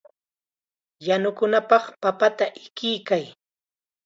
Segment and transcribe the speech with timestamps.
[1.07, 3.23] Yanukunapaq papata ikiykay.